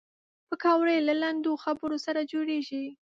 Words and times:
پکورې 0.47 0.97
له 1.07 1.13
لنډو 1.23 1.53
خبرو 1.63 1.97
سره 2.05 2.27
جوړېږي 2.31 2.85